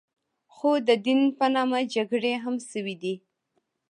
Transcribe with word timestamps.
خو 0.53 0.69
د 0.87 0.89
دین 1.05 1.21
په 1.37 1.45
نامه 1.55 1.79
جګړې 1.93 2.33
هم 2.43 2.55
شوې 2.69 2.95
دي. 3.03 3.15